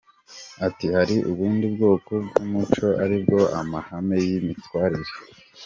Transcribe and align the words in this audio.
Ati 0.67 0.85
“Hari 0.95 1.15
ubundi 1.31 1.65
bwoko 1.73 2.11
bw’umuco 2.25 2.85
aribwo 3.03 3.39
amahame 3.59 4.17
y’imyitwarire. 4.27 5.11